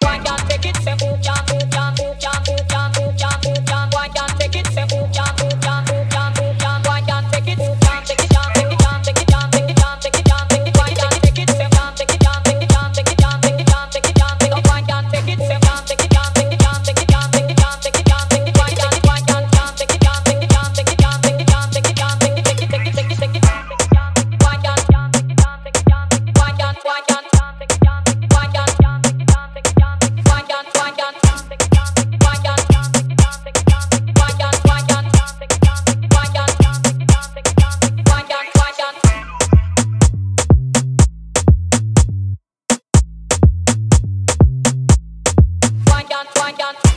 Why 0.00 0.18
can't 0.18 0.40
take 0.50 0.66
it? 0.66 0.76
Say 0.76 0.92
who 0.92 1.16
can, 1.22 1.44
who 1.48 1.58
can, 1.70 1.96
who 1.96 2.11
dance, 46.24 46.38
wine. 46.38 46.91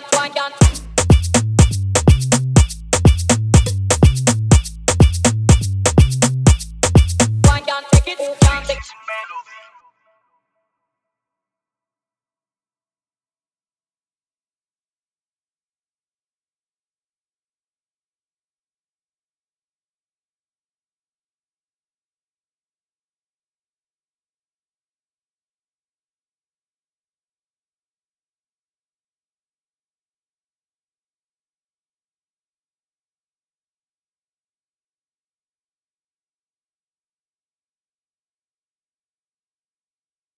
can't, 0.00 0.14
one 0.14 0.32
can't. 0.32 0.79